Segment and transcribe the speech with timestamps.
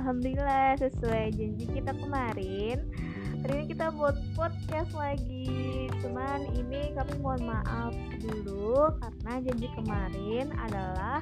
[0.00, 2.88] alhamdulillah sesuai janji kita kemarin.
[3.44, 5.92] Hari ini kita buat podcast lagi.
[6.00, 7.92] Cuman ini kami mohon maaf
[8.24, 11.20] dulu karena janji kemarin adalah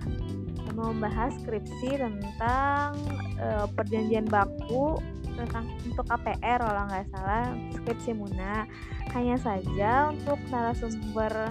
[0.78, 2.94] membahas skripsi tentang
[3.42, 5.02] uh, perjanjian baku
[5.34, 8.62] tentang untuk KPR kalau nggak salah skripsi Muna.
[9.10, 11.50] Hanya saja untuk narasumber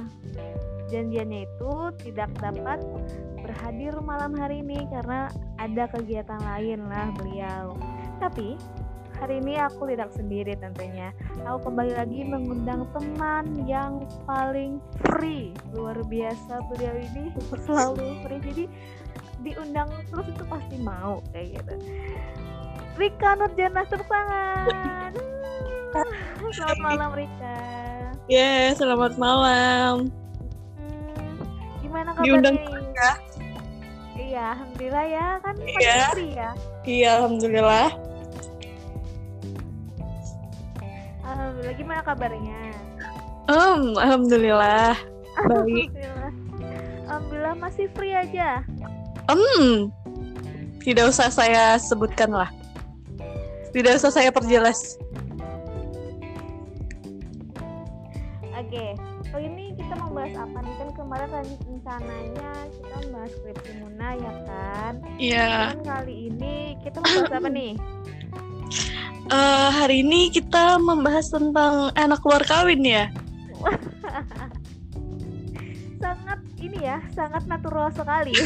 [0.88, 1.74] janjiannya itu
[2.08, 2.80] tidak dapat
[3.58, 7.74] berhadir malam hari ini karena ada kegiatan lain lah beliau.
[8.22, 8.54] Tapi
[9.18, 11.10] hari ini aku tidak sendiri tentunya.
[11.42, 14.78] Aku kembali lagi mengundang teman yang paling
[15.10, 15.58] free.
[15.74, 17.34] Luar biasa beliau ini
[17.66, 18.42] selalu free.
[18.46, 18.64] Jadi
[19.42, 21.74] diundang terus itu pasti mau kayak gitu.
[22.94, 25.12] Rika Nurjana tersangan.
[26.54, 27.58] Selamat malam Rika.
[28.30, 30.14] Ya, yeah, selamat malam
[31.88, 32.58] gimana kabarnya diundang
[32.92, 33.12] ya
[34.18, 35.98] iya alhamdulillah ya kan iya.
[36.18, 36.50] Ya?
[36.88, 37.90] Iya alhamdulillah.
[41.28, 42.62] Alhamdulillah gimana kabarnya?
[43.52, 44.96] Um alhamdulillah.
[45.48, 45.92] Baik.
[45.92, 46.32] Alhamdulillah.
[47.08, 48.64] alhamdulillah masih free aja?
[49.28, 49.92] Um
[50.84, 52.48] tidak usah saya sebutkan lah.
[53.76, 54.96] Tidak usah saya perjelas.
[58.58, 58.90] Oke okay.
[59.36, 60.76] oh ini kita mau bahas apa nih?
[60.76, 64.94] Kan kemarin rencananya kita bahas skripsi Muna ya kan?
[65.16, 65.72] Iya.
[65.72, 65.88] Yeah.
[65.88, 67.72] kali ini kita mau bahas apa nih?
[69.32, 73.08] Uh, hari ini kita membahas tentang anak luar kawin ya?
[76.04, 78.36] Sangat ini ya sangat natural sekali.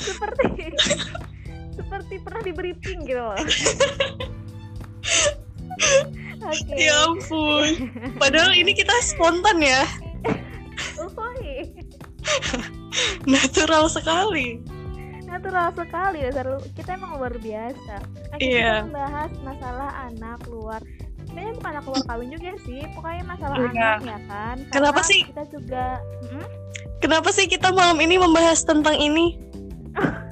[0.00, 0.72] Seperti
[1.72, 3.36] seperti pernah di briefing gitu loh
[6.48, 6.88] okay.
[6.88, 7.92] ya ampun.
[8.18, 9.86] Padahal ini kita spontan ya.
[13.26, 14.60] Natural sekali.
[15.24, 16.46] Natural sekali dasar
[16.76, 17.94] kita emang luar biasa.
[18.04, 18.84] Nah, kita yeah.
[18.84, 20.80] membahas masalah anak luar.
[21.24, 22.82] Sebenarnya bukan anak luar kawin juga sih.
[22.92, 23.70] Pokoknya masalah yeah.
[23.72, 24.56] anak ya kan?
[24.68, 25.20] Karena kenapa sih?
[25.24, 25.84] kita juga
[26.28, 26.46] hmm?
[27.00, 29.40] kenapa sih kita malam ini membahas tentang ini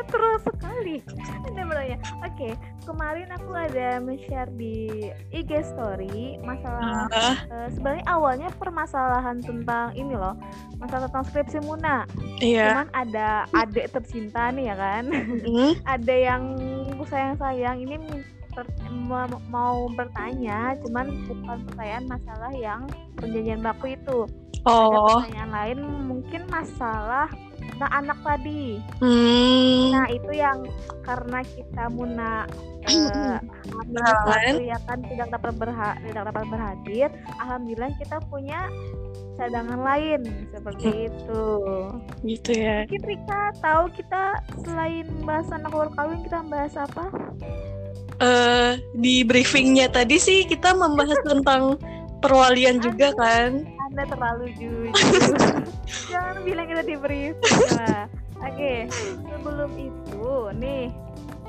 [0.00, 0.96] natural sekali
[1.44, 2.52] ada bertanya oke okay,
[2.88, 7.36] kemarin aku ada share di IG story masalah uh.
[7.52, 10.34] uh, sebenarnya awalnya permasalahan tentang ini loh
[10.80, 12.08] masalah tentang skripsi Muna
[12.40, 12.80] yeah.
[12.80, 15.72] cuman ada adik tercinta nih ya kan mm.
[16.00, 16.42] ada yang
[17.04, 17.96] sayang sayang ini
[18.50, 18.66] per,
[19.52, 22.80] mau bertanya cuman bukan pertanyaan masalah yang
[23.20, 24.26] perjanjian baku itu
[24.64, 24.88] oh.
[24.90, 25.78] ada pertanyaan lain
[26.08, 27.28] mungkin masalah
[27.72, 28.78] tentang anak tadi.
[29.00, 29.94] Hmm.
[29.94, 30.58] Nah itu yang
[31.06, 32.44] karena kita muna
[32.86, 33.38] uh,
[34.26, 37.08] satu ya kan tidak dapat berha tidak dapat berhadir.
[37.40, 38.68] Alhamdulillah kita punya
[39.40, 40.20] cadangan lain
[40.52, 41.46] seperti itu.
[42.20, 42.84] Gitu ya.
[42.84, 47.08] Rika tahu kita selain bahas anak luar kawin kita bahas apa?
[48.20, 51.80] Uh, di briefingnya tadi sih kita membahas tentang
[52.20, 53.64] perwalian juga kan
[54.00, 54.88] anda terlalu jujur.
[56.12, 57.36] Jangan bilang kita di brief.
[57.76, 58.08] Nah,
[58.48, 58.78] Oke, okay.
[59.28, 60.88] sebelum itu nih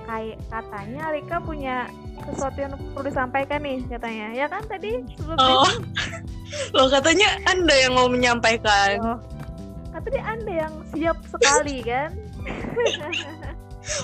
[0.03, 1.87] kayak katanya Rika punya
[2.27, 4.27] sesuatu yang perlu disampaikan nih katanya.
[4.35, 5.71] Ya kan tadi sebelum Oh.
[6.75, 8.99] Loh katanya Anda yang mau menyampaikan.
[8.99, 9.19] Oh.
[9.95, 12.11] Katanya Anda yang siap sekali kan?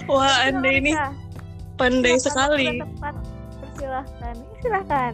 [0.07, 0.95] Wah, Anda ini
[1.75, 2.79] pandai sekali.
[2.79, 3.15] Tepat.
[3.59, 4.35] Persilahkan.
[4.63, 5.13] Silahkan.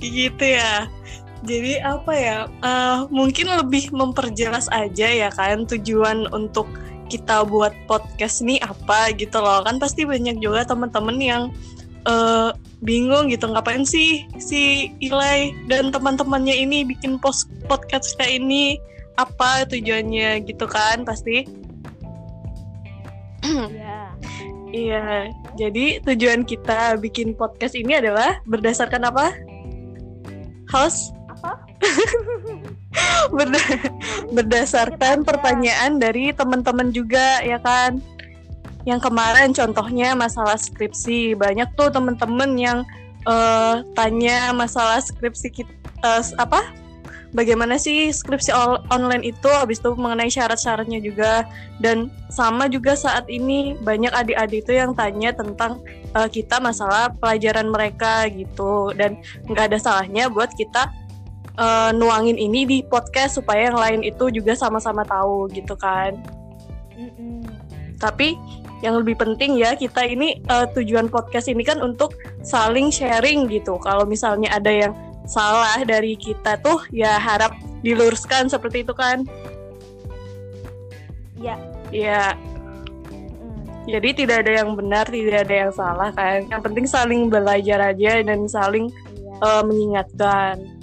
[0.00, 0.88] gitu ya
[1.44, 6.64] jadi apa ya uh, mungkin lebih memperjelas aja ya kan tujuan untuk
[7.06, 9.62] kita buat podcast ini apa gitu loh.
[9.62, 11.42] Kan pasti banyak juga teman-teman yang
[12.08, 12.50] uh,
[12.82, 18.80] bingung gitu ngapain sih si Ilai dan teman-temannya ini bikin post podcast kayak ini?
[19.20, 20.42] Apa tujuannya?
[20.44, 21.46] Gitu kan pasti.
[23.46, 23.94] Iya.
[24.66, 29.30] Iya, jadi tujuan kita bikin podcast ini adalah berdasarkan apa?
[30.70, 31.52] host apa?
[33.36, 33.60] Berda
[34.32, 38.00] berdasarkan pertanyaan dari teman-teman juga ya kan?
[38.88, 41.36] Yang kemarin contohnya masalah skripsi.
[41.36, 42.78] Banyak tuh teman-teman yang
[43.28, 45.74] uh, tanya masalah skripsi kita
[46.06, 46.62] uh, apa?
[47.34, 48.54] Bagaimana sih skripsi
[48.88, 49.50] online itu?
[49.50, 51.44] Habis itu mengenai syarat-syaratnya juga.
[51.82, 55.82] Dan sama juga saat ini banyak adik-adik itu yang tanya tentang
[56.16, 58.94] uh, kita masalah pelajaran mereka gitu.
[58.96, 60.88] Dan nggak ada salahnya buat kita
[61.58, 66.16] uh, nuangin ini di podcast supaya yang lain itu juga sama-sama tahu gitu kan.
[66.96, 67.40] Mm -mm.
[68.00, 68.40] tapi
[68.84, 72.12] yang lebih penting ya kita ini uh, tujuan podcast ini kan untuk
[72.44, 73.80] saling sharing gitu.
[73.80, 74.92] Kalau misalnya ada yang
[75.24, 79.24] salah dari kita tuh ya harap diluruskan seperti itu kan.
[81.40, 81.56] Ya.
[81.88, 82.36] Ya.
[83.86, 86.44] Jadi tidak ada yang benar, tidak ada yang salah kan.
[86.50, 88.90] Yang penting saling belajar aja dan saling
[89.40, 90.75] uh, mengingatkan.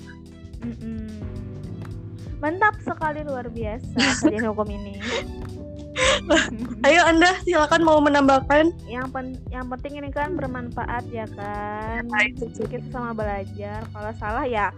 [2.43, 3.95] Mantap sekali luar biasa
[4.27, 4.99] kajian hukum ini.
[6.87, 8.75] Ayo Anda silakan mau menambahkan.
[8.91, 12.03] yang pen yang penting ini kan bermanfaat ya kan.
[12.03, 12.27] Nah.
[12.35, 13.87] Kita sama belajar.
[13.87, 14.75] Kalau salah ya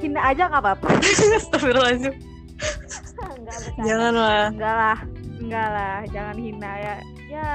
[0.00, 0.88] hina aja nggak apa-apa.
[1.44, 2.16] Astagfirullahaladzim.
[2.16, 3.84] Enggak bercanda.
[3.84, 4.44] Janganlah.
[4.48, 4.98] Enggak lah,
[5.36, 6.94] enggak lah, jangan hina ya.
[7.28, 7.48] Ya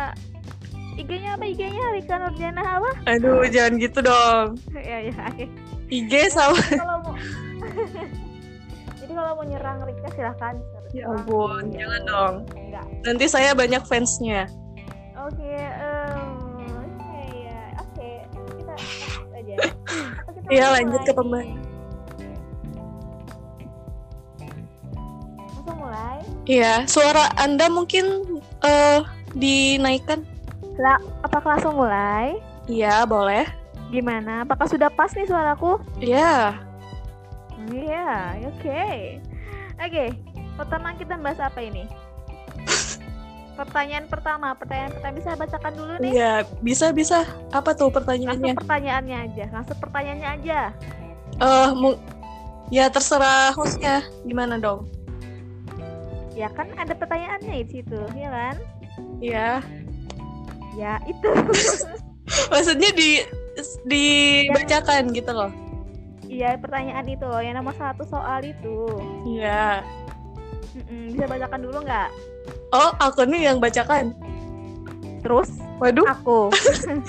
[0.99, 2.91] IG-nya apa IG-nya Rika Nurjana apa?
[3.09, 4.61] Aduh, jangan gitu dong.
[4.77, 5.15] ya ya.
[5.33, 5.45] oke.
[5.89, 6.59] IG sama.
[6.69, 7.15] Kalau mau
[9.09, 10.53] Jadi kalau mau nyerang Rika silahkan
[10.93, 12.35] Ya ampun, jangan dong.
[12.53, 12.85] Enggak.
[13.01, 14.45] Nanti saya banyak fansnya.
[15.17, 16.29] Oke, em,
[16.77, 18.09] oke ya, oke.
[18.53, 19.55] Kita lanjut aja.
[20.29, 21.57] Kita Iya, lanjut ke mulai pemba- nih?
[25.57, 26.17] Langsung mulai.
[26.45, 28.05] Iya, suara Anda mungkin
[28.61, 29.01] eh
[29.33, 30.21] dinaikkan.
[30.77, 32.37] Lah, apakah langsung mulai?
[32.65, 33.49] Iya, boleh.
[33.89, 34.45] Gimana?
[34.45, 35.81] Apakah sudah pas nih suaraku?
[35.97, 36.61] Iya.
[37.67, 38.83] Iya, oke.
[39.79, 40.05] Oke,
[40.55, 41.83] pertama kita bahas apa ini?
[43.59, 46.11] Pertanyaan pertama, pertanyaan pertama bisa bacakan dulu nih.
[46.15, 46.33] Iya,
[46.63, 47.27] bisa bisa.
[47.51, 48.53] Apa tuh Langsung pertanyaannya?
[48.55, 50.59] pertanyaannya aja, langsung pertanyaannya aja.
[51.39, 51.99] Eh, mu-
[52.71, 54.07] ya terserah hostnya.
[54.23, 54.87] Gimana dong?
[56.39, 58.55] Ya kan ada pertanyaannya di situ, ya kan?
[59.19, 59.49] Iya.
[60.79, 61.27] Ya itu.
[62.51, 63.19] Maksudnya di
[63.83, 65.51] dibacakan gitu loh.
[66.29, 68.85] Iya pertanyaan itu loh, yang nomor satu soal itu.
[69.25, 69.81] Iya.
[71.09, 72.09] Bisa bacakan dulu nggak?
[72.69, 74.13] Oh, aku nih yang bacakan.
[75.25, 75.49] Terus
[75.81, 76.53] Waduh, aku.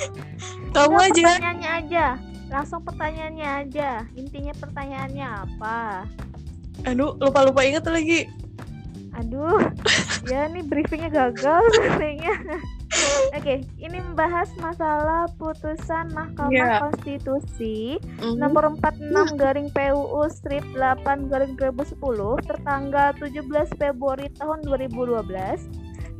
[0.74, 1.24] kamu Udah, aja.
[1.36, 2.06] Pertanyaannya aja.
[2.50, 3.90] Langsung pertanyaannya aja.
[4.16, 6.08] Intinya pertanyaannya apa?
[6.88, 8.26] Aduh, lupa-lupa inget lagi.
[9.20, 9.60] Aduh,
[10.32, 12.34] ya nih briefingnya gagal sebenarnya.
[13.30, 16.82] Oke, ini membahas masalah putusan Mahkamah Iya.
[16.82, 18.36] Konstitusi Mhm.
[18.36, 25.62] nomor 46 garing PUU strip 8 garing 2010 tertanggal 17 Februari tahun 2012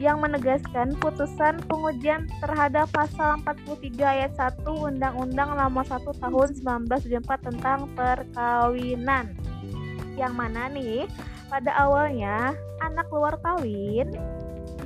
[0.01, 7.85] yang menegaskan putusan pengujian terhadap pasal 43 ayat 1 Undang-Undang Nomor 1 Tahun 1974 tentang
[7.93, 9.37] perkawinan.
[10.17, 11.05] Yang mana nih
[11.51, 14.15] pada awalnya anak luar kawin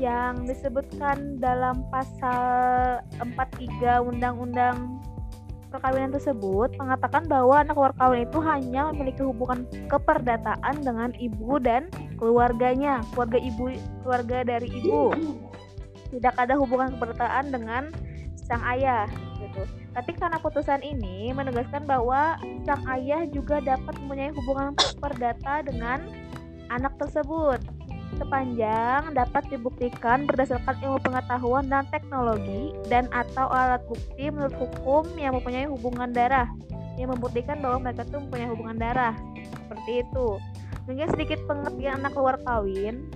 [0.00, 5.04] yang disebutkan dalam pasal 43 Undang-Undang
[5.70, 11.92] perkawinan tersebut mengatakan bahwa anak luar kawin itu hanya memiliki hubungan keperdataan dengan ibu dan
[12.16, 13.64] keluarganya, keluarga ibu,
[14.02, 15.12] keluarga dari ibu.
[16.14, 17.90] Tidak ada hubungan keperdataan dengan
[18.38, 19.10] sang ayah
[19.42, 19.62] gitu.
[19.94, 26.23] Tapi karena putusan ini menegaskan bahwa sang ayah juga dapat mempunyai hubungan perdata dengan
[26.70, 27.60] anak tersebut.
[28.14, 35.34] Sepanjang dapat dibuktikan berdasarkan ilmu pengetahuan dan teknologi dan atau alat bukti menurut hukum yang
[35.34, 36.46] mempunyai hubungan darah
[36.94, 39.14] yang membuktikan bahwa mereka itu mempunyai hubungan darah.
[39.66, 40.28] Seperti itu.
[40.86, 43.08] Mungkin sedikit pengertian anak luar kawin.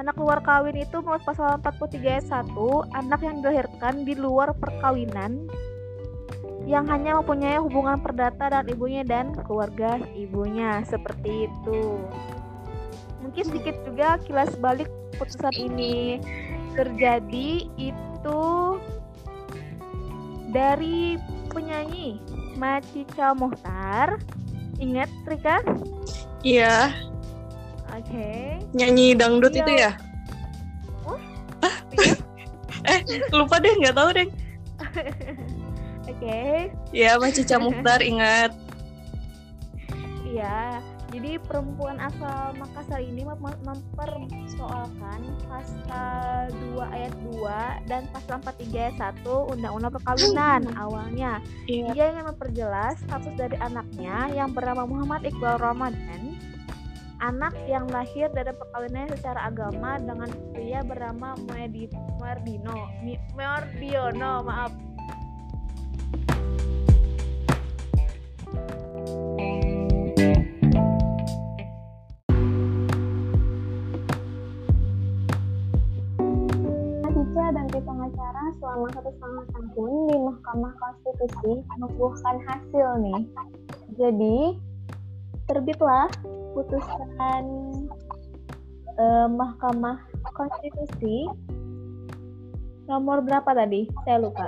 [0.00, 5.44] Anak luar kawin itu menurut pasal 43 ayat 1 anak yang dilahirkan di luar perkawinan
[6.68, 10.84] yang hanya mempunyai hubungan perdata dengan ibunya dan keluarga ibunya.
[10.84, 12.00] Seperti itu.
[13.20, 16.20] Mungkin sedikit juga kilas balik putusan ini.
[16.70, 18.42] terjadi itu
[20.54, 21.18] dari
[21.50, 22.22] penyanyi
[22.54, 24.22] Macica Mohtar.
[24.78, 25.58] Ingat Rika?
[26.46, 26.94] Iya,
[27.90, 28.30] oke.
[28.72, 29.60] Nyanyi dangdut Iya.
[29.66, 29.90] itu ya?
[31.04, 31.18] Oh,
[32.94, 33.00] eh,
[33.34, 34.28] lupa deh, nggak tahu deh.
[36.20, 38.52] oke Ya, Mas Cica Mukhtar ingat.
[40.22, 40.78] Iya,
[41.10, 48.96] jadi perempuan asal Makassar ini mem- mempersoalkan pasal 2 ayat 2 dan pasal 43 ayat
[49.18, 51.42] 1 Undang-Undang Perkawinan awalnya.
[51.66, 51.90] Iya.
[51.90, 56.38] Ia ingin memperjelas status dari anaknya yang bernama Muhammad Iqbal Ramadan,
[57.18, 64.70] anak yang lahir dari perkawinan secara agama dengan pria bernama Muedi- Mardino, Mi- Mardiono, maaf.
[78.70, 83.22] Selama satu setengah tahun di Mahkamah Konstitusi membuahkan hasil nih.
[83.98, 84.38] Jadi
[85.50, 86.06] terbitlah
[86.54, 87.42] putusan
[88.94, 89.98] eh, Mahkamah
[90.38, 91.26] Konstitusi
[92.86, 93.90] nomor berapa tadi?
[94.06, 94.46] Saya lupa.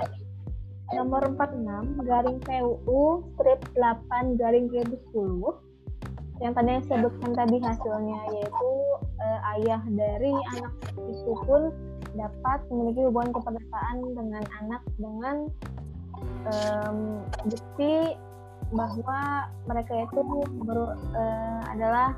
[0.95, 5.03] Nomor 46 garing PUU strip 8 garing 2010
[6.39, 8.71] yang tadi yang sebutkan tadi hasilnya yaitu
[9.19, 10.73] eh, ayah dari anak
[11.11, 11.75] itu pun
[12.13, 15.35] dapat memiliki hubungan keperdataan dengan anak dengan
[16.47, 16.97] um,
[17.49, 18.13] bukti
[18.73, 20.21] bahwa mereka itu
[20.65, 22.17] ber, uh, adalah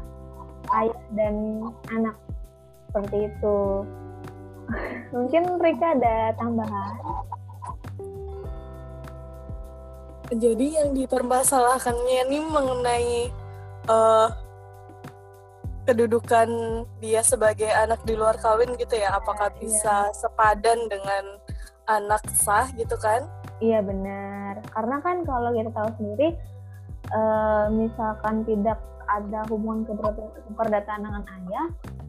[0.83, 2.15] ayah dan anak
[2.89, 3.59] seperti itu.
[5.15, 6.95] Mungkin Rika ada tambahan?
[10.33, 13.29] Jadi yang dipermasalahkannya ini mengenai
[13.85, 14.33] uh,
[15.85, 16.49] kedudukan
[16.99, 19.57] dia sebagai anak di luar kawin gitu ya apakah iya.
[19.61, 21.37] bisa sepadan dengan
[21.85, 23.29] anak sah gitu kan
[23.61, 26.33] iya benar karena kan kalau kita tahu sendiri
[27.13, 29.85] uh, misalkan tidak ada hubungan
[30.49, 31.67] keperdataan dengan ayah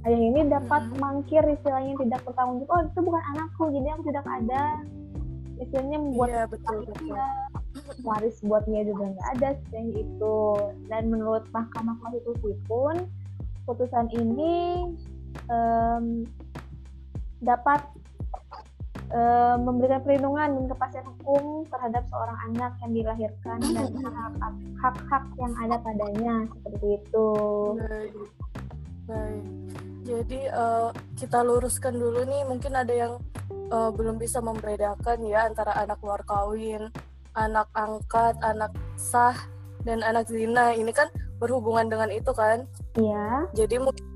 [0.08, 0.96] ayah ini dapat hmm.
[0.96, 4.62] mangkir istilahnya tidak bertanggung jawab oh itu bukan anakku jadi aku tidak ada
[5.56, 7.16] istilahnya membuat iya, betul, betul.
[8.04, 10.36] waris buat dia juga nggak ada seperti itu
[10.88, 12.96] dan menurut Mahkamah Konstitusi pun
[13.66, 14.86] putusan ini
[15.50, 16.22] um,
[17.42, 17.82] dapat
[19.12, 23.90] uh, memberikan perlindungan dan kepastian hukum terhadap seorang anak yang dilahirkan dan
[24.80, 27.28] hak-hak yang ada padanya seperti itu.
[27.76, 28.14] Baik.
[29.06, 29.44] Baik.
[30.06, 33.12] Jadi uh, kita luruskan dulu nih mungkin ada yang
[33.74, 36.90] uh, belum bisa membedakan ya antara anak luar kawin,
[37.34, 39.34] anak angkat, anak sah
[39.86, 40.74] dan anak zina.
[40.74, 41.06] Ini kan
[41.38, 42.66] berhubungan dengan itu kan.
[42.98, 43.46] Iya.
[43.54, 44.06] Jadi mungkin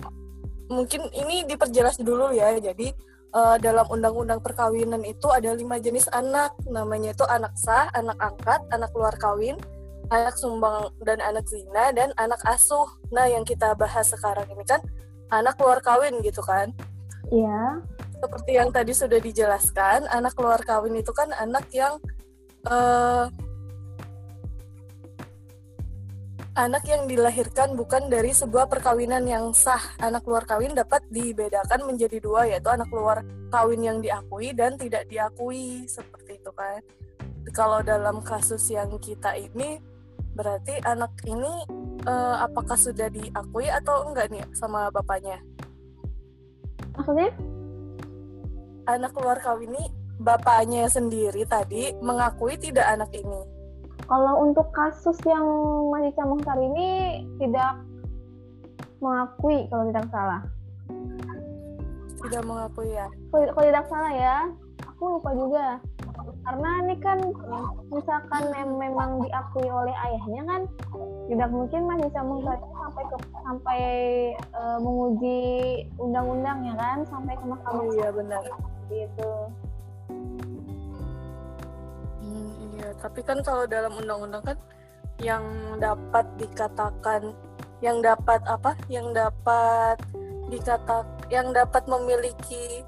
[0.67, 2.59] mungkin ini diperjelas dulu ya.
[2.59, 2.91] Jadi
[3.33, 6.53] uh, dalam undang-undang perkawinan itu ada lima jenis anak.
[6.67, 9.55] Namanya itu anak sah anak angkat anak luar kawin
[10.11, 12.87] anak sumbang dan anak zina dan anak asuh.
[13.15, 14.83] Nah yang kita bahas sekarang ini kan
[15.31, 16.75] anak luar kawin gitu kan.
[17.31, 17.81] Iya.
[18.21, 21.97] Seperti yang tadi sudah dijelaskan anak luar kawin itu kan anak yang
[22.69, 23.31] uh,
[26.59, 29.81] anak yang dilahirkan bukan dari sebuah perkawinan yang sah.
[30.03, 33.23] Anak luar kawin dapat dibedakan menjadi dua, yaitu anak luar
[33.55, 36.83] kawin yang diakui dan tidak diakui, seperti itu kan.
[37.55, 39.79] Kalau dalam kasus yang kita ini,
[40.35, 41.67] berarti anak ini
[42.07, 45.39] uh, apakah sudah diakui atau enggak nih sama bapaknya?
[46.99, 47.31] Maksudnya?
[48.91, 49.85] Anak luar kawin ini
[50.19, 53.60] bapaknya sendiri tadi mengakui tidak anak ini
[54.11, 55.47] kalau untuk kasus yang
[55.95, 57.79] masih Muhtar ini tidak
[58.99, 60.43] mengakui kalau tidak salah.
[62.21, 63.07] Tidak mengakui ya?
[63.31, 64.37] Kalau, kalau tidak salah ya,
[64.83, 65.67] aku lupa juga.
[66.43, 67.19] Karena ini kan
[67.95, 70.63] misalkan mem memang diakui oleh ayahnya kan
[71.31, 73.81] tidak mungkin masih Muhtar sampai ke sampai
[74.59, 75.41] uh, menguji
[76.03, 77.87] undang-undang ya kan sampai ke mahkamah.
[77.95, 78.43] Iya benar.
[78.91, 79.31] Gitu.
[82.99, 84.59] Tapi kan kalau dalam undang-undang kan
[85.21, 85.45] yang
[85.79, 87.37] dapat dikatakan
[87.85, 89.97] yang dapat apa yang dapat
[90.51, 92.83] dikata yang dapat memiliki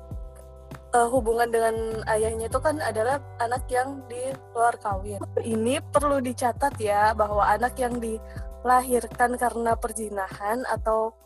[0.93, 5.21] uh, hubungan dengan ayahnya itu kan adalah anak yang di luar kawin.
[5.41, 11.17] Ini perlu dicatat ya bahwa anak yang dilahirkan karena perzinahan atau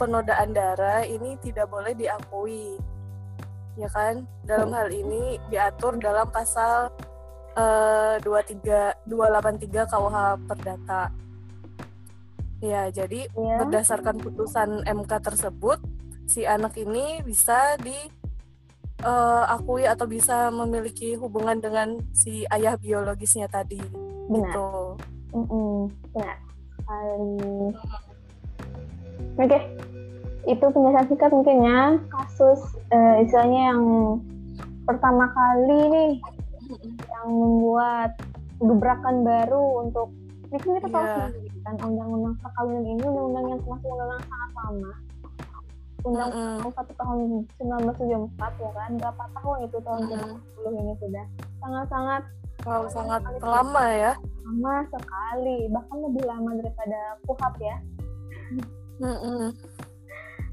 [0.00, 2.80] penodaan darah ini tidak boleh diakui.
[3.78, 4.24] Ya kan?
[4.44, 6.90] Dalam hal ini diatur dalam pasal
[7.56, 10.16] uh, 23 283 KUH
[10.46, 11.02] Perdata.
[12.60, 13.64] Ya, jadi ya.
[13.64, 15.80] berdasarkan putusan MK tersebut,
[16.28, 17.96] si anak ini bisa di
[19.00, 23.80] uh, akui atau bisa memiliki hubungan dengan si ayah biologisnya tadi.
[24.28, 24.52] Benar.
[24.52, 24.68] Gitu.
[25.32, 25.76] Mm -mm.
[26.12, 26.36] Benar.
[26.90, 27.72] Um,
[29.38, 29.62] Oke, okay.
[30.50, 32.60] itu penjelasan singkat mungkin ya kasus
[32.92, 33.82] uh, istilahnya yang
[34.84, 36.12] pertama kali nih
[36.78, 38.10] yang membuat
[38.60, 40.08] gebrakan baru untuk
[40.50, 41.28] ini kan kita tahu yeah.
[41.30, 44.92] sendiri kan undang-undang perkawinan ini undang-undang yang termasuk undang-undang sangat lama
[46.00, 46.74] undang-undang mm -hmm.
[46.74, 47.18] satu tahun
[47.60, 50.80] 1974 ya kan berapa tahun itu tahun mm -hmm.
[50.80, 51.24] ini sudah
[51.60, 52.22] sangat-sangat
[52.64, 54.12] wow, sangat lama ya
[54.44, 57.76] lama sekali bahkan lebih lama daripada kuhap ya
[59.00, 59.08] mm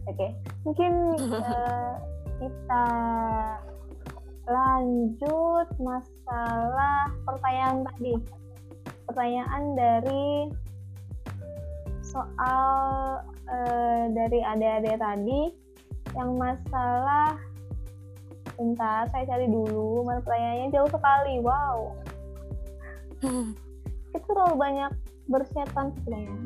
[0.07, 0.29] oke okay.
[0.63, 1.91] mungkin uh,
[2.39, 2.85] kita
[4.47, 8.15] lanjut masalah pertanyaan tadi.
[9.07, 10.27] Pertanyaan dari
[11.99, 13.19] soal
[13.51, 15.41] uh, dari adik-adik tadi
[16.15, 17.35] yang masalah
[18.57, 20.67] bentar saya cari dulu mana pertanyaannya?
[20.71, 21.77] Jauh sekali wow.
[24.15, 24.91] Itu terlalu banyak
[25.27, 26.39] bersetan sebenarnya.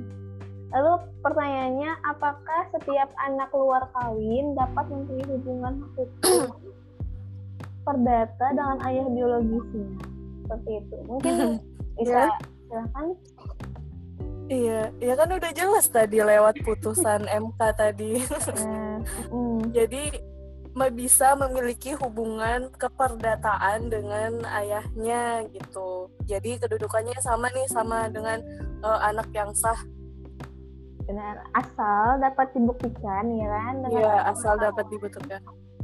[0.71, 6.49] Lalu pertanyaannya apakah setiap anak luar kawin dapat mempunyai hubungan hukum
[7.81, 9.89] perdata dengan ayah biologisnya
[10.45, 11.35] seperti itu mungkin
[11.97, 12.27] bisa ya.
[12.67, 13.07] silahkan
[14.51, 18.19] Iya, ya kan udah jelas tadi lewat putusan MK tadi.
[19.31, 19.71] mm.
[19.71, 20.11] Jadi
[20.91, 26.11] bisa memiliki hubungan keperdataan dengan ayahnya gitu.
[26.27, 28.43] Jadi kedudukannya sama nih sama dengan
[28.83, 29.79] uh, anak yang sah.
[31.07, 33.75] Benar, asal dapat dibuktikan ya kan?
[33.87, 35.39] Iya, asal dapat dibuktikan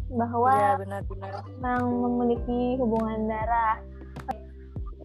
[0.08, 3.84] bahwa ya, benar-benar memang memiliki hubungan darah.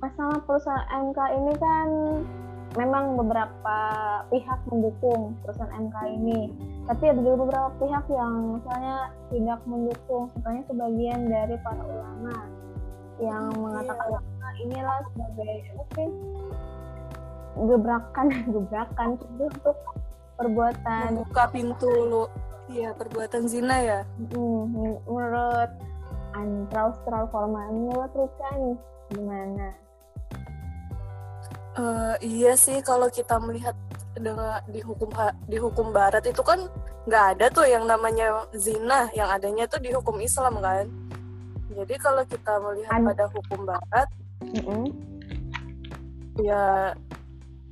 [0.02, 1.88] Masalah perusahaan MK ini kan
[2.76, 3.78] memang beberapa
[4.32, 6.40] pihak mendukung perusahaan MK ini
[6.88, 8.96] tapi ada juga beberapa pihak yang misalnya
[9.28, 12.36] tidak mendukung contohnya sebagian dari para ulama
[13.20, 14.50] yang mengatakan iya.
[14.64, 16.08] inilah sebagai mungkin
[17.68, 19.76] gebrakan gebrakan untuk
[20.40, 22.24] perbuatan membuka pintu lu
[22.70, 24.00] iya perbuatan zina ya?
[24.30, 25.70] Hmm, menurut
[26.32, 28.76] antral formal menurut Rika nih
[29.12, 29.68] gimana?
[31.72, 33.72] Uh, iya sih kalau kita melihat
[34.12, 35.08] dengan di hukum
[35.48, 36.68] di hukum barat itu kan
[37.08, 40.86] nggak ada tuh yang namanya zina yang adanya tuh di hukum Islam kan?
[41.72, 44.08] Jadi kalau kita melihat An pada hukum barat
[44.44, 44.84] mm -hmm.
[46.44, 46.92] ya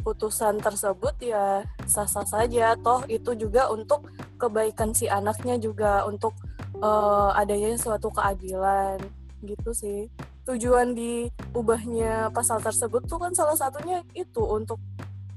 [0.01, 2.73] putusan tersebut ya sah-sah saja.
[2.81, 4.09] Toh itu juga untuk
[4.41, 6.33] kebaikan si anaknya juga untuk
[6.81, 8.97] uh, adanya suatu keadilan
[9.45, 10.09] gitu sih
[10.49, 14.81] tujuan diubahnya pasal tersebut tuh kan salah satunya itu untuk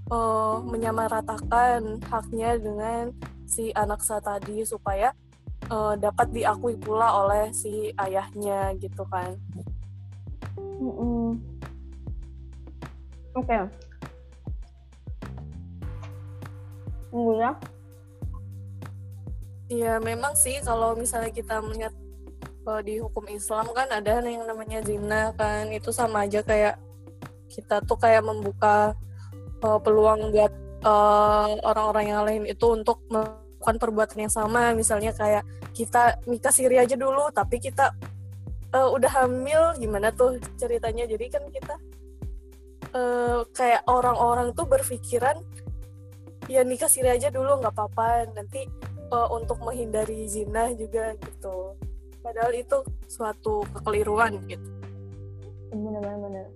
[0.10, 5.14] uh, menyamaratakan haknya dengan si anak saya tadi supaya
[5.70, 9.38] uh, dapat diakui pula oleh si ayahnya gitu kan.
[10.58, 11.28] Mm -mm.
[13.38, 13.46] Oke.
[13.46, 13.62] Okay.
[17.14, 17.52] Tunggu ya.
[19.74, 21.94] Iya memang sih kalau misalnya kita melihat
[22.62, 25.74] kalau di hukum Islam kan ada yang namanya zina kan.
[25.74, 26.77] Itu sama aja kayak
[27.50, 28.94] kita tuh kayak membuka
[29.65, 34.78] uh, peluang buat eh, orang-orang yang lain itu untuk melakukan perbuatan yang sama.
[34.78, 35.41] Misalnya kayak
[35.74, 37.98] kita nikah siri aja dulu tapi kita
[38.78, 41.10] uh, udah hamil gimana tuh ceritanya?
[41.10, 41.76] Jadi kan kita
[42.93, 45.41] uh, kayak orang-orang tuh berpikiran
[46.52, 48.30] ya nikah siri aja dulu nggak apa-apa.
[48.38, 48.69] Nanti
[49.12, 51.76] uh, untuk menghindari zina juga gitu.
[52.24, 52.80] Padahal itu
[53.12, 54.70] suatu kekeliruan gitu.
[55.74, 56.48] Benar-benar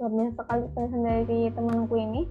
[0.00, 2.22] luar biasa sekali penjelasan dari temanku ini.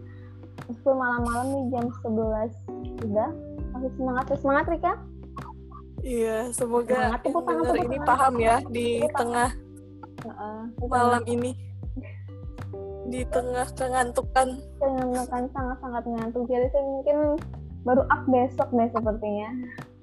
[0.66, 3.30] Meskipun malam-malam nih jam 11 sudah.
[3.70, 4.94] Masih semangat semangat Rika?
[6.00, 9.50] Iya semoga semangat, tepuk tangan, tepuk ini paham ya di tepuk tengah
[10.26, 11.52] uh, malam ini.
[13.10, 14.48] Di tengah kengantukan
[14.82, 16.44] kengantukan sangat-sangat ngantuk.
[16.50, 17.18] Jadi saya mungkin
[17.84, 19.50] baru up besok deh sepertinya.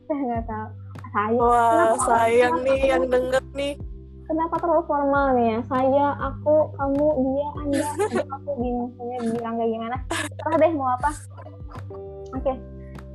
[0.07, 0.69] Saya nggak tahu.
[1.17, 3.75] Saya wah kenapa sayang nih yang denger nih.
[4.27, 5.47] Kenapa terlalu formal nih?
[5.55, 7.89] Ya saya aku kamu dia anda
[8.35, 9.97] aku bingung saya bilang kayak gimana?
[10.11, 11.11] Terus deh mau apa.
[12.35, 12.57] Oke okay.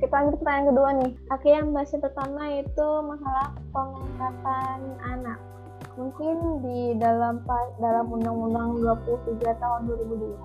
[0.00, 1.12] kita lanjut pertanyaan kedua nih.
[1.30, 5.38] Oke yang bahas pertama itu masalah pengangkatan anak.
[5.92, 7.44] Mungkin di dalam
[7.76, 10.40] dalam undang-undang 23 tahun 2002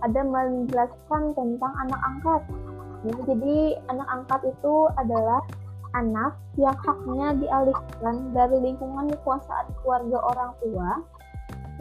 [0.00, 2.42] ada menjelaskan tentang anak angkat
[3.06, 3.56] ya, jadi
[3.88, 5.40] anak angkat itu adalah
[5.94, 10.90] anak yang haknya dialihkan dari lingkungan kekuasaan keluarga orang tua,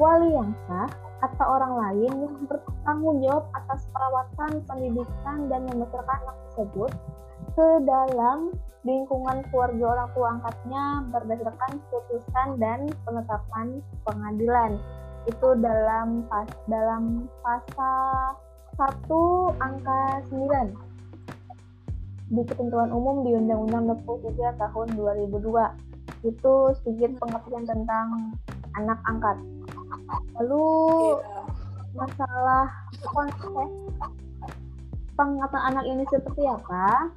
[0.02, 6.38] wali yang sah, atau orang lain yang bertanggung jawab atas perawatan, pendidikan, dan membesarkan anak
[6.48, 6.92] tersebut
[7.54, 8.56] ke dalam
[8.88, 14.80] lingkungan keluarga orang tua angkatnya berdasarkan putusan dan penetapan pengadilan.
[15.28, 18.40] Itu dalam pas dalam pasal
[18.80, 20.02] 1 angka
[20.32, 20.89] 9
[22.30, 28.38] di ketentuan umum di Undang-Undang 23 tahun 2002 itu sedikit pengertian tentang
[28.78, 29.38] anak angkat.
[30.38, 30.68] Lalu
[31.18, 31.46] yeah.
[31.98, 32.66] masalah
[33.02, 33.70] konsep
[35.18, 37.10] pengangkatan anak ini seperti apa?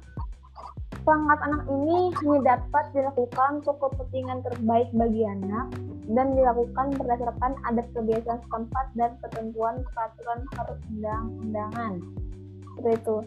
[1.03, 5.67] Pengangkat anak ini hanya dapat dilakukan untuk kepentingan terbaik bagi anak
[6.09, 11.93] dan dilakukan berdasarkan adat kebiasaan setempat dan ketentuan peraturan perundang-undangan.
[12.73, 13.17] Seperti itu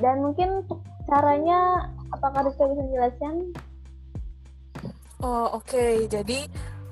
[0.00, 0.64] dan mungkin
[1.06, 3.34] caranya apakah bisa bisa menjelaskan?
[5.24, 6.04] Oh oke, okay.
[6.06, 6.44] jadi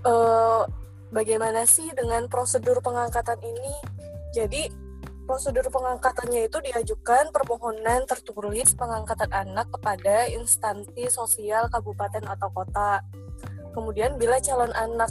[0.08, 0.64] uh,
[1.12, 3.74] bagaimana sih dengan prosedur pengangkatan ini?
[4.32, 4.62] Jadi
[5.24, 13.04] prosedur pengangkatannya itu diajukan permohonan tertulis pengangkatan anak kepada instansi sosial kabupaten atau kota.
[13.72, 15.10] Kemudian bila calon anak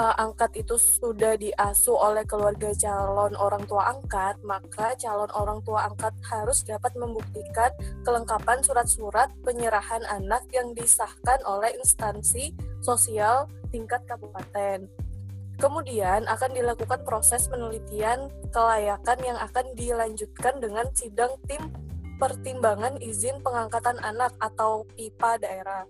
[0.00, 5.92] uh, angkat itu sudah diasuh oleh keluarga calon orang tua angkat, maka calon orang tua
[5.92, 7.68] angkat harus dapat membuktikan
[8.00, 14.88] kelengkapan surat-surat penyerahan anak yang disahkan oleh instansi sosial tingkat kabupaten.
[15.60, 21.68] Kemudian akan dilakukan proses penelitian kelayakan yang akan dilanjutkan dengan sidang tim
[22.16, 25.84] pertimbangan izin pengangkatan anak atau PIPA daerah.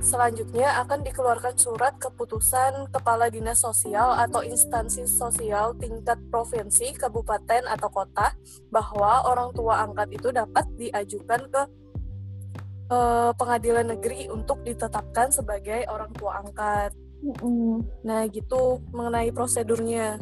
[0.00, 7.88] Selanjutnya akan dikeluarkan surat keputusan Kepala Dinas Sosial atau instansi sosial tingkat provinsi, kabupaten, atau
[7.88, 8.36] kota
[8.68, 11.62] bahwa orang tua angkat itu dapat diajukan ke
[12.92, 16.92] eh, pengadilan negeri untuk ditetapkan sebagai orang tua angkat.
[18.04, 20.20] Nah, gitu mengenai prosedurnya.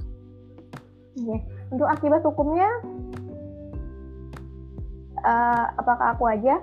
[1.68, 2.70] Untuk akibat hukumnya,
[5.18, 6.62] eh, apakah aku aja?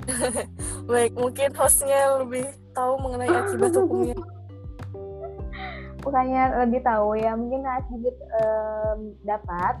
[0.90, 4.18] Baik, mungkin hostnya lebih tahu mengenai akibat hukumnya.
[6.04, 9.78] Bukannya lebih tahu ya, mungkin sedikit em, dapat.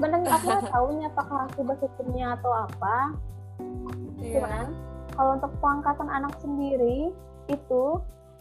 [0.00, 2.96] Sebenarnya aku nggak tahu nih apakah akibat hukumnya atau apa.
[4.16, 4.40] Iya.
[4.40, 4.66] Cuman
[5.12, 7.12] kalau untuk pengangkatan anak sendiri
[7.52, 7.84] itu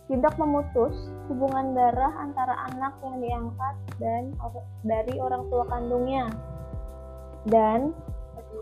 [0.07, 0.95] tidak memutus
[1.27, 4.31] hubungan darah antara anak yang diangkat dan
[4.87, 6.31] dari orang tua kandungnya.
[7.43, 7.91] Dan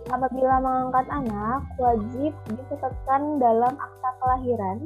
[0.08, 4.80] apabila mengangkat anak wajib dicatatkan dalam akta kelahiran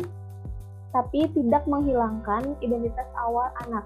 [0.91, 3.85] tapi tidak menghilangkan identitas awal anak.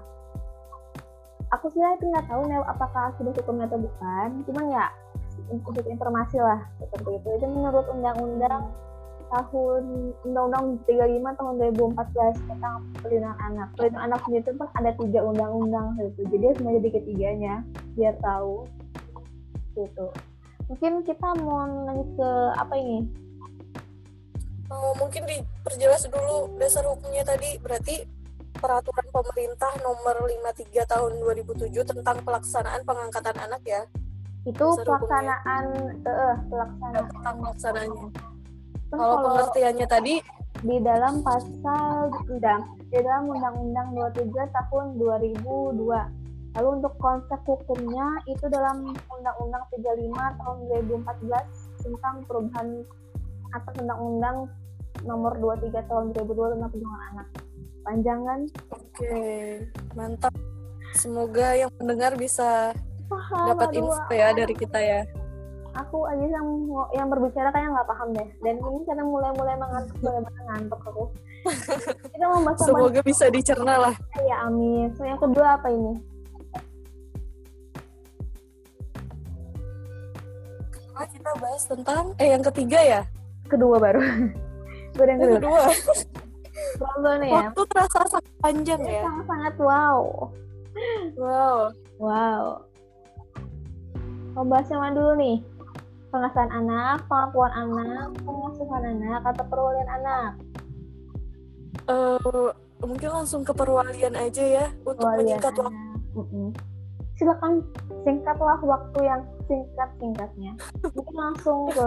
[1.54, 4.86] Aku sih itu nggak tahu nih apakah akibat hukumnya atau bukan, cuman ya
[5.46, 7.28] untuk informasi lah seperti itu.
[7.38, 8.66] Itu menurut undang-undang
[9.26, 13.68] tahun Undang-Undang 35 tahun 2014 tentang perlindungan anak.
[13.74, 16.20] Perlindungan anak sendiri itu kan ada tiga undang-undang gitu.
[16.30, 17.54] Jadi harus menjadi ketiganya
[17.98, 18.66] biar tahu
[19.74, 20.06] gitu.
[20.66, 22.98] Mungkin kita mau lanjut ke apa ini?
[24.66, 27.54] Eh, mungkin diperjelas dulu dasar hukumnya tadi.
[27.62, 28.02] Berarti
[28.58, 33.82] peraturan pemerintah nomor 53 tahun 2007 tentang pelaksanaan pengangkatan anak ya.
[34.42, 35.64] Itu Dasar pelaksanaan
[36.02, 37.04] eh pelaksanaan.
[37.14, 38.06] Tentang pelaksanaannya
[38.86, 40.14] Terus kalau pengertiannya tadi?
[40.64, 46.25] di dalam pasal undang di dalam Undang-Undang 23 tahun 2002.
[46.56, 50.56] Lalu untuk konsep hukumnya itu dalam Undang-Undang 35 tahun
[50.88, 52.68] 2014 tentang perubahan
[53.52, 54.36] atas Undang-Undang
[55.04, 57.28] nomor 23 tahun 2002 tentang perlindungan anak.
[57.84, 58.40] Panjangan.
[58.72, 59.20] Oke
[59.92, 60.32] mantap.
[60.96, 62.72] Semoga yang mendengar bisa
[63.04, 65.00] paham dapat aduh, info ya dari kita ya.
[65.76, 66.48] Aku aja yang
[66.96, 68.28] yang berbicara kayak nggak paham deh.
[68.40, 71.04] Dan ini karena mulai-mulai mengantuk mulai ngantuk aku.
[72.16, 73.94] Kita mau bahas semoga bisa dicerna lah.
[74.24, 74.88] Ya amin.
[74.96, 76.15] So yang kedua apa ini
[80.96, 83.00] Nah, kita bahas tentang eh yang ketiga ya?
[83.52, 84.00] Kedua baru.
[84.96, 85.38] Baru yang kedua.
[86.80, 87.12] kedua.
[87.20, 87.52] Nih ya.
[87.52, 89.04] Waktu terasa sangat panjang ya?
[89.04, 90.00] Sangat sangat wow.
[91.20, 91.58] Wow.
[92.00, 92.44] Wow.
[94.32, 95.36] Mau bahas yang mana dulu nih?
[96.08, 100.32] Pengasuhan anak pengakuan anak pengasuhan anak atau perwalian anak?
[101.92, 102.48] Eh,
[102.80, 105.68] mungkin langsung ke perwalian aja ya untuk perwalian menyingkat waktu.
[105.68, 105.98] anak.
[106.16, 106.48] Mm-mm.
[107.20, 107.52] silakan
[108.04, 111.86] singkatlah waktu yang singkat singkatnya mungkin langsung ke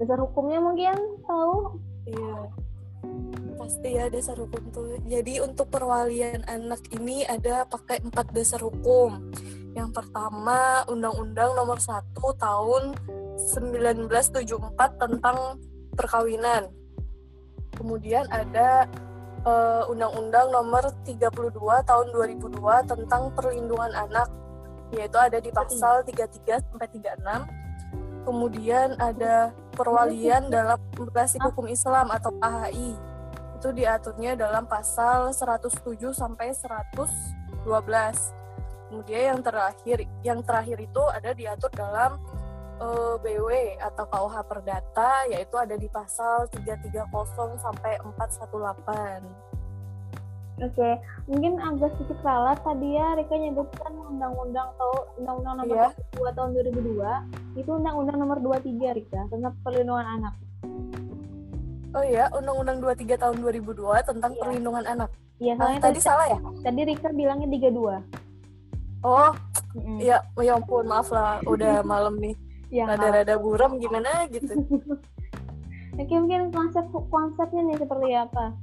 [0.00, 2.36] dasar hukumnya mungkin tahu Iya.
[3.56, 5.00] Pasti ya dasar hukum tuh.
[5.08, 9.32] Jadi untuk perwalian anak ini ada pakai empat dasar hukum.
[9.74, 12.82] Yang pertama Undang-Undang Nomor 1 Tahun
[13.56, 15.58] 1974 tentang
[15.96, 16.70] perkawinan.
[17.74, 18.86] Kemudian ada
[19.42, 24.28] eh, Undang-Undang Nomor 32 Tahun 2002 tentang perlindungan anak,
[24.94, 27.64] yaitu ada di pasal 33 sampai 36
[28.24, 30.80] kemudian ada perwalian dalam
[31.12, 32.90] basic hukum Islam atau KHI
[33.60, 37.64] itu diaturnya dalam pasal 107 sampai 112
[38.88, 42.20] kemudian yang terakhir yang terakhir itu ada diatur dalam
[42.80, 49.53] eh, BW atau KUH Perdata yaitu ada di pasal 330 sampai 418
[50.54, 50.88] Oke,
[51.26, 55.88] mungkin agak sedikit ralat tadi ya Rika nyebutkan undang-undang atau undang-undang nomor Iya.
[56.14, 57.10] 2 tahun 2002
[57.58, 60.34] itu undang-undang nomor 23 Rika tentang perlindungan anak.
[61.94, 64.40] Oh iya, Undang-Undang 23 tahun 2002 tentang Iya.
[64.40, 65.10] perlindungan anak.
[65.38, 66.38] Iya, Ah, soalnya tadi tadi, salah ya?
[66.60, 67.96] tadi Rika bilangnya 32.
[69.04, 69.30] Oh,
[69.98, 72.34] iya, ya ampun, maaf lah, udah malam nih.
[72.70, 74.54] Iya, Rada-rada buram gimana gitu.
[75.98, 78.54] Oke, mungkin konsep konsepnya nih seperti apa?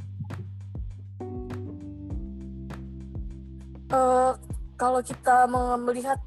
[3.91, 4.32] Eh,
[4.80, 6.19] kalau kita me- melihat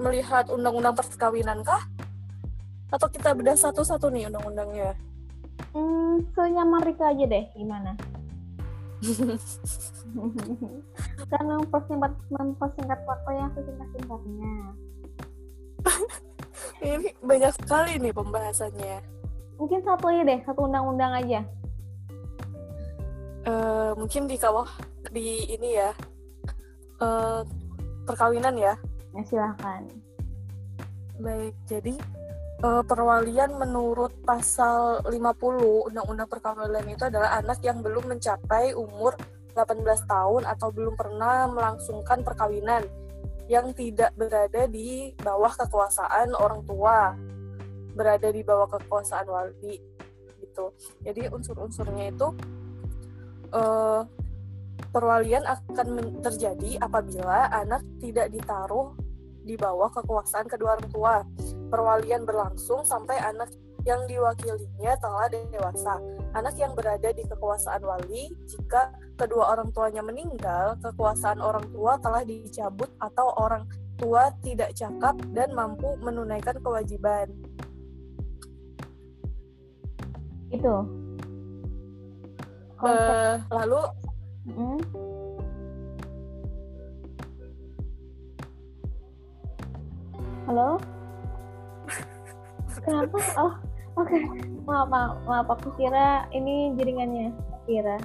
[0.00, 1.84] melihat undang-undang perkawinan kah?
[2.88, 4.96] Atau kita bedah satu-satu nih undang-undangnya?
[5.76, 7.92] Hmm, senyaman Rika aja deh, gimana?
[11.32, 14.54] kan mempersingkat mempersingkat waktu yang sesingkat-singkatnya.
[16.84, 18.96] Ini banyak sekali nih pembahasannya.
[19.56, 21.40] Mungkin satu aja deh, satu undang-undang aja.
[23.40, 24.68] Eh, mungkin di kawah
[25.10, 25.90] di ini ya
[27.02, 27.42] eh,
[28.06, 28.74] perkawinan ya.
[29.14, 29.82] Ya silahkan.
[31.20, 31.94] Baik, jadi
[32.64, 39.16] uh, perwalian menurut pasal 50 Undang-Undang Perkawinan itu adalah anak yang belum mencapai umur
[39.52, 42.86] 18 tahun atau belum pernah melangsungkan perkawinan
[43.50, 47.18] yang tidak berada di bawah kekuasaan orang tua,
[47.98, 49.82] berada di bawah kekuasaan wali
[50.38, 50.70] gitu.
[51.02, 52.30] Jadi unsur-unsurnya itu
[53.50, 54.06] uh,
[54.88, 58.96] perwalian akan terjadi apabila anak tidak ditaruh
[59.44, 61.14] di bawah kekuasaan kedua orang tua.
[61.68, 63.52] Perwalian berlangsung sampai anak
[63.88, 65.96] yang diwakilinya telah dewasa.
[66.36, 72.22] Anak yang berada di kekuasaan wali jika kedua orang tuanya meninggal, kekuasaan orang tua telah
[72.24, 73.64] dicabut atau orang
[73.96, 77.28] tua tidak cakap dan mampu menunaikan kewajiban.
[80.50, 80.76] Itu.
[82.80, 83.80] Uh, lalu
[84.48, 84.80] hmm?
[90.48, 90.80] Halo?
[92.84, 93.18] Kenapa?
[93.36, 93.54] Oh,
[94.00, 94.08] oke.
[94.08, 94.22] Okay.
[94.64, 95.46] Maaf, maaf, maaf.
[95.60, 97.28] Aku kira ini jaringannya.
[97.68, 97.98] Kira.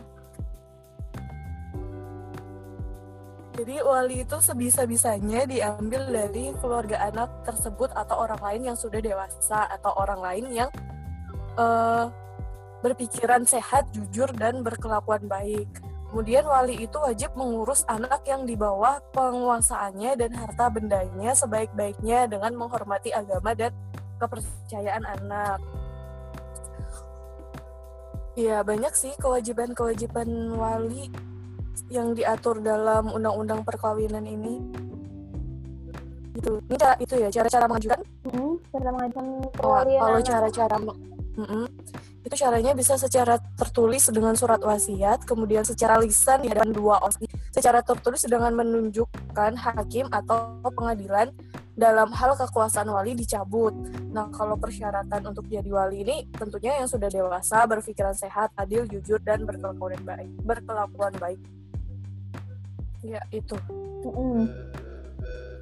[3.56, 9.72] Jadi wali itu sebisa-bisanya diambil dari keluarga anak tersebut atau orang lain yang sudah dewasa
[9.72, 10.70] atau orang lain yang
[11.56, 12.12] uh,
[12.84, 15.72] berpikiran sehat, jujur, dan berkelakuan baik.
[16.16, 22.56] Kemudian wali itu wajib mengurus anak yang di bawah penguasaannya dan harta bendanya sebaik-baiknya dengan
[22.56, 23.76] menghormati agama dan
[24.24, 25.60] kepercayaan anak.
[28.40, 31.12] Ya, banyak sih kewajiban-kewajiban wali
[31.92, 34.64] yang diatur dalam undang-undang perkawinan ini.
[36.32, 38.00] Itu, ini cara itu ya cara-cara mengajukan.
[38.32, 40.00] Hmm, cara mengajukan perwalian.
[40.00, 41.66] Kalau cara-cara mm -mm,
[42.26, 47.22] itu caranya bisa secara tertulis dengan surat wasiat, kemudian secara lisan di hadapan dua orang,
[47.54, 51.30] secara tertulis dengan menunjukkan hakim atau pengadilan
[51.78, 53.78] dalam hal kekuasaan wali dicabut.
[54.10, 59.22] Nah, kalau persyaratan untuk jadi wali ini tentunya yang sudah dewasa, berpikiran sehat, adil, jujur,
[59.22, 60.32] dan berkelakuan baik.
[60.42, 61.40] Berkelakuan baik.
[63.06, 63.54] Ya, itu.
[64.02, 64.42] Mm -hmm.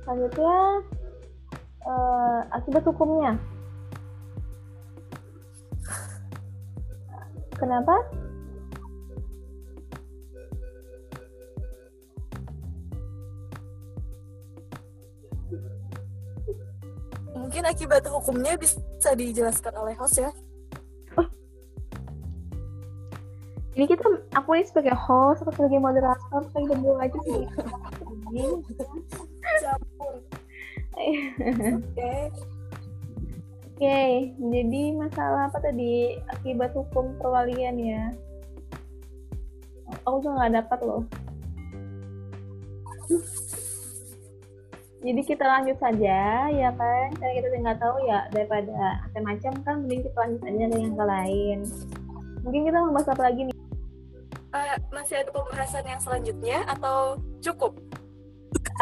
[0.08, 0.58] Selanjutnya,
[1.84, 3.36] uh, akibat hukumnya.
[7.63, 7.95] Kenapa?
[17.54, 20.34] mungkin akibat hukumnya bisa dijelaskan oleh host ya.
[21.15, 21.28] Oh.
[23.78, 27.45] Ini kita, aku ini sebagai host atau sebagai moderator, sebagai berdua aja sih.
[29.62, 30.17] Campur.
[30.97, 32.13] Oke.
[33.83, 36.15] Oke, jadi masalah apa tadi?
[36.31, 38.15] Akibat hukum perwalian ya?
[40.07, 41.03] Aku juga nggak dapat loh.
[45.03, 47.11] Jadi kita lanjut saja ya kan?
[47.19, 51.57] Karena kita nggak tahu ya daripada macam-macam kan mending kita lanjut saja dengan yang lain.
[52.39, 53.55] Mungkin kita mau bahas apa lagi nih?
[54.55, 57.75] Uh, masih ada pembahasan yang selanjutnya atau cukup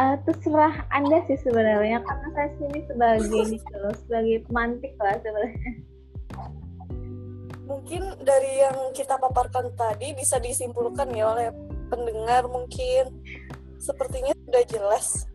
[0.01, 3.77] uh, terserah anda sih sebenarnya karena saya sini sebagai gitu
[4.09, 5.71] sebagai pemantik lah sebenarnya
[7.69, 11.47] mungkin dari yang kita paparkan tadi bisa disimpulkan ya oleh
[11.87, 13.13] pendengar mungkin
[13.77, 15.31] sepertinya sudah jelas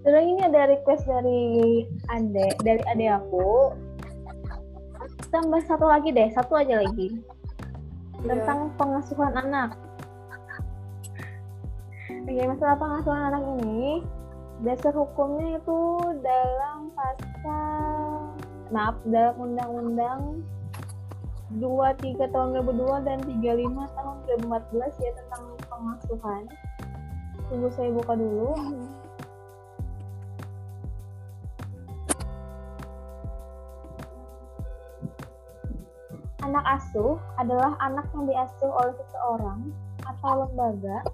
[0.00, 1.44] Terus ini ada request dari
[2.08, 3.76] ade, dari ade aku.
[5.28, 7.20] Tambah satu lagi deh, satu aja lagi.
[8.24, 8.40] Yeah.
[8.40, 9.76] Tentang pengasuhan anak.
[12.10, 14.02] Oke, masalah pengasuhan anak ini,
[14.66, 15.80] dasar hukumnya itu
[16.26, 18.34] dalam pasal,
[18.74, 20.42] maaf, dalam undang-undang
[21.54, 26.42] 23 tahun 2002 dan 35 tahun 2014 ya tentang pengasuhan.
[27.46, 28.58] Tunggu saya buka dulu.
[36.42, 39.70] Anak asuh adalah anak yang diasuh oleh seseorang
[40.02, 41.06] atau lembaga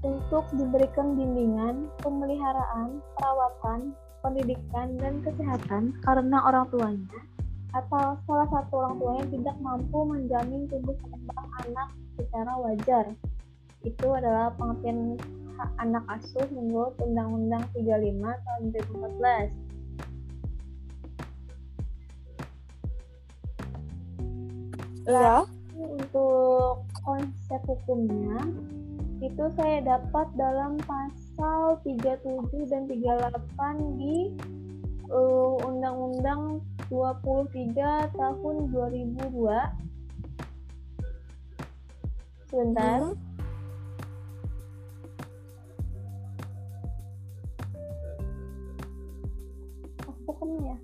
[0.00, 3.92] untuk diberikan bimbingan, pemeliharaan, perawatan,
[4.24, 7.20] pendidikan, dan kesehatan karena orang tuanya
[7.70, 13.06] atau salah satu orang tuanya tidak mampu menjamin tumbuh kembang anak secara wajar.
[13.86, 15.16] Itu adalah pengertian
[15.54, 19.54] hak anak asuh menurut Undang-Undang 35 tahun 2014.
[25.10, 25.42] Iya.
[25.80, 28.36] Untuk konsep hukumnya
[29.20, 34.32] itu saya dapat dalam pasal 37 dan 38 di
[35.12, 39.28] uh, Undang-Undang 23 tahun 2002.
[42.48, 43.12] Sebentar.
[43.12, 43.14] Hmm.
[50.08, 50.48] Aku.
[50.64, 50.76] Ya.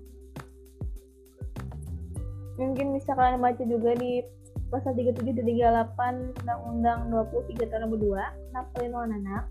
[2.61, 4.36] Mungkin bisa kalian baca juga di
[4.67, 9.43] pasal 37 dan 38 Undang-Undang 23 tahun 2002 tentang perlindungan anak.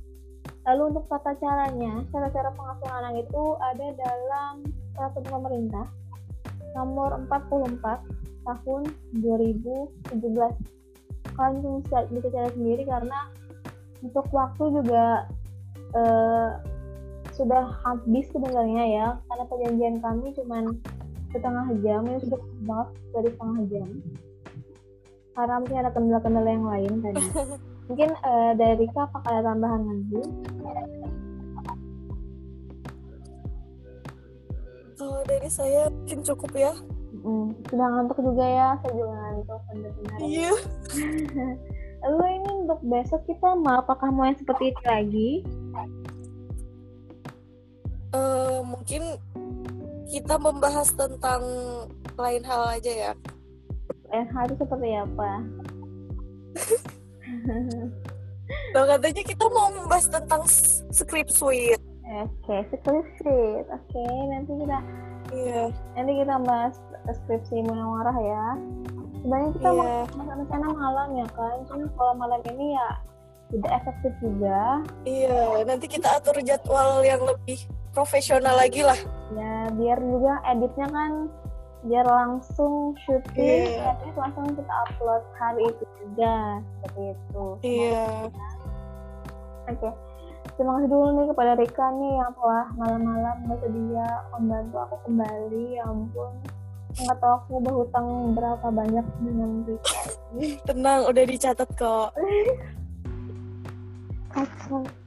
[0.67, 4.53] Lalu untuk tata caranya, cara-cara pengasuhan anak itu ada dalam
[4.93, 5.87] peraturan pemerintah
[6.75, 8.03] nomor 44
[8.45, 8.83] tahun
[9.23, 10.13] 2017.
[11.37, 13.19] Kalian bisa bisa cari sendiri karena
[14.05, 15.29] untuk waktu juga
[15.97, 16.51] eh,
[17.37, 20.65] sudah habis sebenarnya ya karena perjanjian kami cuma
[21.37, 23.89] setengah jam ini sudah banget dari setengah jam
[25.37, 27.25] karena mungkin ada kendala-kendala yang lain tadi
[27.93, 30.23] mungkin uh, dari Rika apakah ada tambahan lagi
[34.97, 36.73] Kalau dari saya mungkin cukup ya.
[37.21, 40.19] Hmm, sudah ngantuk juga ya, saya juga ngantuk benar-benar.
[40.25, 40.53] Iya.
[42.07, 45.31] Lalu ini untuk besok kita mau apakah mau yang seperti ini lagi?
[48.17, 49.03] Eh, mungkin
[50.09, 51.43] kita membahas tentang
[52.17, 53.13] lain hal aja ya.
[54.25, 55.31] Hal itu seperti apa?
[58.75, 60.43] Loh, katanya kita mau membahas tentang
[60.93, 61.83] script suite.
[62.07, 63.39] Oke, skripsi.
[63.67, 64.79] Oke, nanti kita
[65.35, 65.75] Iya.
[65.99, 66.79] nanti kita bahas
[67.11, 68.47] skripsi Munawarah ya.
[69.19, 69.81] Sebenarnya kita Iya.
[69.83, 72.89] mau mau rencana malam ya kan, cuma kalau malam ini ya
[73.51, 74.87] tidak efektif juga.
[75.03, 77.59] Iya, nanti kita atur jadwal yang lebih
[77.91, 78.99] profesional lagi lah.
[79.35, 81.13] Ya biar juga editnya kan
[81.85, 87.45] biar langsung syuting, edit langsung kita upload hari itu juga seperti itu.
[87.61, 88.09] Iya.
[89.69, 89.91] Oke.
[90.57, 95.65] Terima kasih dulu nih kepada Rika nih yang telah malam-malam bersedia membantu aku kembali.
[95.77, 96.33] Ya ampun.
[96.97, 100.01] Nggak tahu aku berhutang berapa banyak dengan Rika.
[100.65, 102.09] Tenang, udah dicatat kok.
[104.33, 104.81] Oke.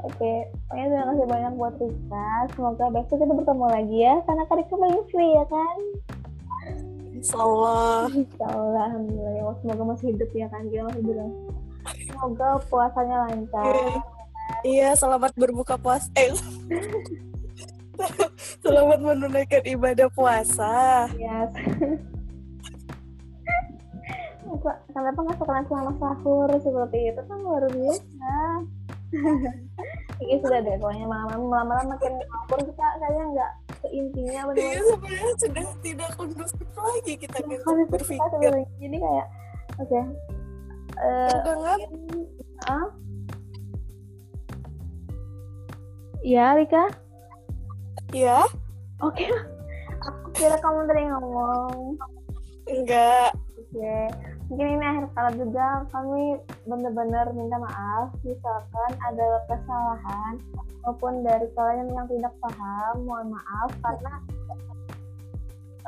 [0.00, 2.30] Oke, pokoknya terima kasih banyak buat Rika.
[2.56, 4.14] Semoga besok kita bertemu lagi ya.
[4.24, 5.76] Karena Kak Rika paling free ya kan?
[7.12, 8.08] Insya Allah.
[8.08, 9.32] Insya Allah, Alhamdulillah.
[9.36, 10.62] Ya, semoga masih hidup ya kan?
[10.72, 11.32] Masih bilang.
[12.08, 13.74] Semoga puasanya lancar.
[14.64, 16.08] Iya, selamat berbuka puasa.
[16.16, 16.30] Eh,
[18.64, 21.08] selamat menunaikan ibadah puasa.
[21.16, 21.52] Yes.
[24.90, 28.34] Kenapa nggak sekarang selama sahur seperti itu kan luar biasa.
[30.20, 35.32] Ini sudah deh pokoknya malam malam makin sahur kita kayaknya nggak ke intinya Iya, sebenarnya
[35.40, 38.52] sudah tidak kondusif lagi kita gitu kita berpikir.
[38.76, 39.26] jadi kayak
[39.80, 40.00] oke
[41.00, 41.78] Udah nggak?
[42.68, 42.86] ah
[46.20, 46.84] ya Rika?
[48.12, 48.44] Ya,
[49.00, 49.24] oke.
[50.04, 51.96] Aku kira kamu tadi ngomong.
[52.68, 53.32] Enggak.
[53.56, 53.96] Oke,
[54.50, 60.42] mungkin ini akhir kala juga kami benar-benar minta maaf misalkan ada kesalahan
[60.84, 64.12] maupun dari kalian yang tidak paham, mohon maaf karena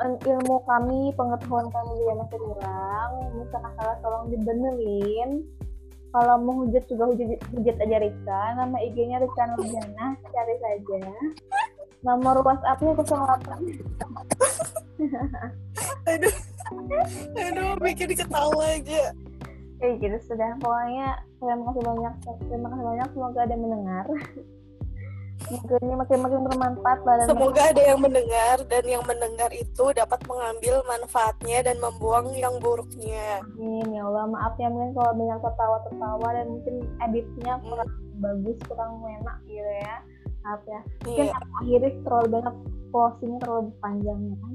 [0.05, 3.11] eh, ilmu kami, pengetahuan kami juga masih kurang.
[3.37, 5.31] Misalkan salah tolong dibenerin.
[6.13, 8.43] Kalau mau hujat juga hujat, hujat aja Rika.
[8.61, 11.09] Nama IG-nya Rika Nurjana, cari saja.
[12.05, 13.49] Nomor WhatsApp-nya 08
[16.13, 16.35] Aduh,
[17.37, 19.13] aduh, bikin ketawa aja.
[19.83, 20.55] Oke, gitu sudah.
[20.63, 22.15] Pokoknya terima kasih banyak.
[22.47, 23.09] Terima kasih banyak.
[23.11, 24.05] Semoga ada yang mendengar.
[25.43, 30.21] Semoga ini makin-makin bermanfaat lah dan Semoga ada yang mendengar dan yang mendengar itu dapat
[30.31, 33.43] mengambil manfaatnya dan membuang yang buruknya.
[33.59, 37.91] makin ya Allah maaf ya mungkin kalau banyak tertawa-tertawa dan mungkin editnya kurang
[38.23, 39.97] bagus, kurang enak gitu ya.
[40.47, 40.81] Maaf ya.
[41.11, 42.55] Mungkin aku akhiri terlalu banyak
[42.95, 44.55] postingnya terlalu panjang ya kan.